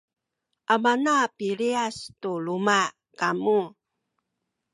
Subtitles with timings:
[0.73, 2.79] amana piliyas tu luma’
[3.19, 3.59] kamu